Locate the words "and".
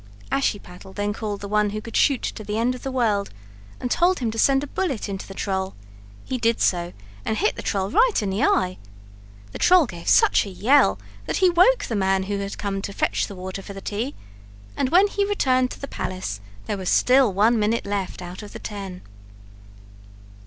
3.79-3.91, 7.23-7.37, 14.75-14.89